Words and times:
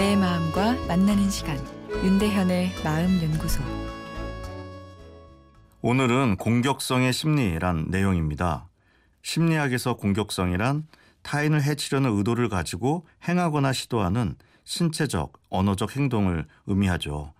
만나는 0.00 1.28
시간 1.28 1.58
윤대현의 2.02 2.72
마음 2.82 3.22
연구소 3.22 3.62
오늘은 5.82 6.36
공격성의 6.36 7.12
심리란 7.12 7.88
내용입니다. 7.90 8.66
심리학에서 9.20 9.96
공격성이란 9.96 10.86
타인을 11.20 11.62
해치려는 11.62 12.16
의도를 12.16 12.48
가지고 12.48 13.06
행하거나 13.28 13.74
시도하는 13.74 14.36
신체적, 14.64 15.34
언어적 15.50 15.94
행동을 15.94 16.46
의미하죠. 16.66 17.34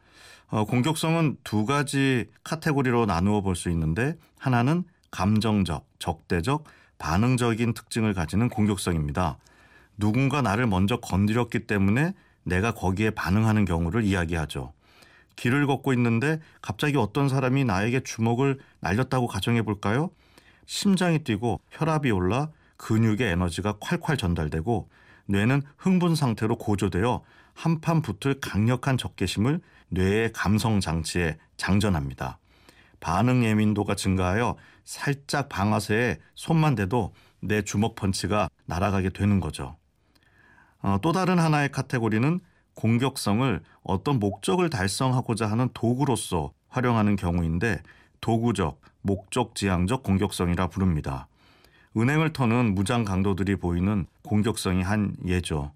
어, 0.49 0.65
공격성은 0.67 1.39
두 1.43 1.65
가지 1.65 2.29
카테고리로 2.45 3.07
나누어 3.07 3.41
볼 3.41 3.57
수 3.57 3.71
있는데 3.71 4.19
하나는 4.39 4.85
감정적, 5.11 5.87
적대적, 5.99 6.65
반응적인 6.99 7.73
특징을 7.73 8.13
가지는 8.13 8.51
공격성입니다. 8.51 9.39
누군가 9.97 10.43
나를 10.43 10.67
먼저 10.67 10.99
건드렸기 10.99 11.61
때문에 11.61 12.13
내가 12.45 12.73
거기에 12.73 13.11
반응하는 13.11 13.65
경우를 13.65 14.05
이야기하죠. 14.05 14.73
길을 15.37 15.67
걷고 15.67 15.93
있는데 15.95 16.41
갑자기 16.61 16.97
어떤 16.97 17.29
사람이 17.29 17.65
나에게 17.65 18.01
주먹을 18.01 18.59
날렸다고 18.81 19.27
가정해 19.27 19.63
볼까요? 19.63 20.11
심장이 20.67 21.25
뛰고 21.25 21.61
혈압이 21.71 22.11
올라 22.11 22.51
근육의 22.77 23.23
에너지가 23.23 23.75
콸콸 23.75 24.19
전달되고 24.19 24.89
뇌는 25.27 25.63
흥분 25.77 26.15
상태로 26.15 26.57
고조되어 26.57 27.23
한판 27.55 28.03
붙을 28.03 28.41
강력한 28.41 28.97
적개심을 28.97 29.61
뇌의 29.89 30.33
감성 30.33 30.81
장치에 30.81 31.39
장전합니다. 31.57 32.39
반응 33.01 33.45
예민도가 33.45 33.95
증가하여 33.95 34.57
살짝 34.85 35.49
방아쇠에 35.49 36.19
손만 36.35 36.75
대도 36.75 37.15
내 37.41 37.63
주먹 37.63 37.95
펀치가 37.95 38.49
날아가게 38.67 39.11
되는 39.11 39.41
거죠. 39.41 39.77
어, 40.83 40.99
또 41.03 41.13
다른 41.13 41.39
하나의 41.39 41.71
카테고리는 41.71 42.41
공격성을 42.75 43.61
어떤 43.83 44.19
목적을 44.19 44.71
달성하고자 44.71 45.47
하는 45.47 45.69
도구로서 45.75 46.53
활용하는 46.69 47.17
경우인데 47.17 47.83
도구적, 48.21 48.81
목적지향적 49.03 50.03
공격성이라 50.03 50.69
부릅니다. 50.69 51.27
은행을 51.97 52.33
터는 52.33 52.75
무장 52.75 53.05
강도들이 53.05 53.57
보이는 53.57 54.07
공격성이 54.23 54.83
한 54.83 55.17
예죠. 55.27 55.73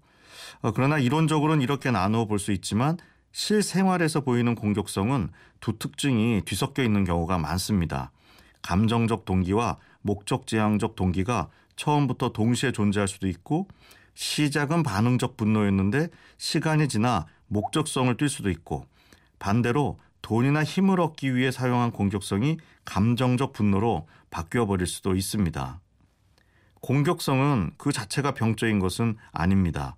어, 0.61 0.71
그러나 0.71 0.97
이론적으로는 0.97 1.61
이렇게 1.61 1.91
나누어 1.91 2.25
볼 2.25 2.39
수 2.39 2.51
있지만 2.51 2.97
실생활에서 3.31 4.21
보이는 4.21 4.55
공격성은 4.55 5.29
두 5.59 5.77
특징이 5.77 6.41
뒤섞여 6.45 6.83
있는 6.83 7.03
경우가 7.03 7.37
많습니다. 7.37 8.11
감정적 8.61 9.25
동기와 9.25 9.77
목적지향적 10.03 10.95
동기가 10.95 11.49
처음부터 11.75 12.29
동시에 12.31 12.71
존재할 12.71 13.07
수도 13.09 13.27
있고 13.27 13.67
시작은 14.15 14.83
반응적 14.83 15.37
분노였는데 15.37 16.09
시간이 16.37 16.87
지나 16.87 17.27
목적성을 17.47 18.15
띨 18.17 18.27
수도 18.27 18.49
있고 18.49 18.85
반대로 19.39 19.99
돈이나 20.21 20.63
힘을 20.63 20.99
얻기 20.99 21.35
위해 21.35 21.51
사용한 21.51 21.91
공격성이 21.91 22.57
감정적 22.83 23.53
분노로 23.53 24.07
바뀌어 24.31 24.65
버릴 24.65 24.87
수도 24.87 25.15
있습니다. 25.15 25.79
공격성은 26.81 27.71
그 27.77 27.91
자체가 27.91 28.33
병적인 28.33 28.79
것은 28.79 29.17
아닙니다. 29.31 29.95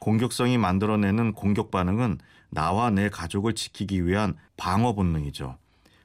공격성이 0.00 0.58
만들어내는 0.58 1.32
공격 1.32 1.70
반응은 1.70 2.18
나와 2.50 2.90
내 2.90 3.08
가족을 3.08 3.54
지키기 3.54 4.06
위한 4.06 4.36
방어 4.56 4.94
본능이죠. 4.94 5.56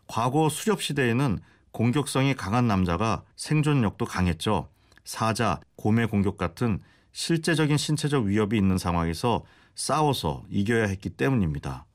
과거 0.07 0.49
수렵 0.49 0.81
시대에는 0.81 1.39
공격성이 1.71 2.35
강한 2.35 2.67
남자가 2.67 3.23
생존력도 3.35 4.05
강했죠. 4.05 4.69
사자, 5.03 5.59
곰의 5.75 6.07
공격 6.07 6.37
같은 6.37 6.81
실제적인 7.11 7.77
신체적 7.77 8.25
위협이 8.25 8.57
있는 8.57 8.77
상황에서 8.77 9.43
싸워서 9.75 10.43
이겨야 10.49 10.85
했기 10.85 11.09
때문입니다. 11.09 11.85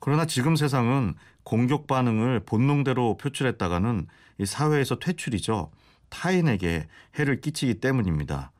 그러나 0.00 0.26
지금 0.26 0.56
세상은 0.56 1.14
공격 1.44 1.86
반응을 1.86 2.40
본능대로 2.40 3.16
표출했다가는 3.16 4.06
이 4.38 4.46
사회에서 4.46 4.98
퇴출이죠. 4.98 5.70
타인에게 6.08 6.86
해를 7.18 7.40
끼치기 7.40 7.80
때문입니다. 7.80 8.52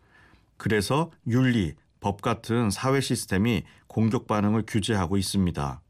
그래서 0.57 1.11
윤리, 1.27 1.75
법 2.01 2.23
같은 2.23 2.71
사회 2.71 3.01
시스템이 3.01 3.65
공격 3.87 4.27
반응을 4.27 4.65
규제하고 4.67 5.17
있습니다. 5.17 5.81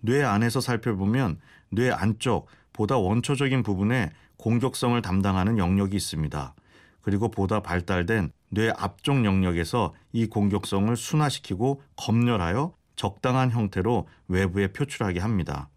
뇌 0.00 0.22
안에서 0.22 0.60
살펴보면 0.60 1.38
뇌 1.70 1.90
안쪽 1.90 2.48
보다 2.72 2.96
원초적인 2.96 3.62
부분에 3.62 4.10
공격성을 4.36 5.00
담당하는 5.02 5.58
영역이 5.58 5.96
있습니다. 5.96 6.54
그리고 7.02 7.30
보다 7.30 7.60
발달된 7.60 8.32
뇌 8.50 8.72
앞쪽 8.76 9.24
영역에서 9.24 9.94
이 10.12 10.26
공격성을 10.26 10.94
순화시키고 10.96 11.82
검열하여 11.96 12.74
적당한 12.96 13.50
형태로 13.50 14.06
외부에 14.28 14.68
표출하게 14.72 15.20
합니다. 15.20 15.68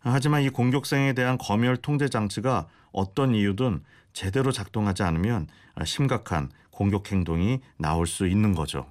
하지만 0.00 0.42
이 0.42 0.50
공격성에 0.50 1.12
대한 1.14 1.38
검열 1.38 1.78
통제 1.78 2.08
장치가 2.08 2.68
어떤 2.92 3.34
이유든 3.34 3.82
제대로 4.12 4.52
작동하지 4.52 5.02
않으면 5.02 5.46
심각한 5.84 6.50
공격 6.70 7.10
행동이 7.10 7.60
나올 7.78 8.06
수 8.06 8.26
있는 8.26 8.54
거죠. 8.54 8.86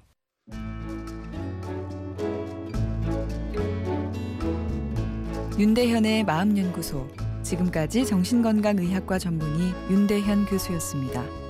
윤대현의 5.59 6.23
마음연구소 6.23 7.07
지금까지 7.43 8.05
정신건강의학과 8.05 9.19
전문의 9.19 9.73
윤대현 9.91 10.45
교수였습니다. 10.45 11.40